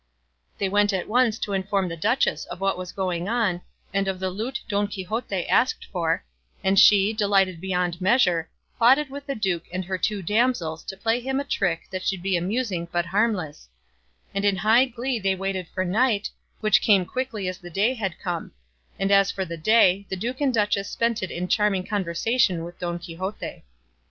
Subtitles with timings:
[0.57, 3.61] They went at once to inform the duchess of what was going on,
[3.93, 6.25] and of the lute Don Quixote asked for,
[6.63, 11.19] and she, delighted beyond measure, plotted with the duke and her two damsels to play
[11.19, 13.69] him a trick that should be amusing but harmless;
[14.33, 16.31] and in high glee they waited for night,
[16.61, 18.53] which came quickly as the day had come;
[18.97, 22.79] and as for the day, the duke and duchess spent it in charming conversation with
[22.79, 23.63] Don Quixote.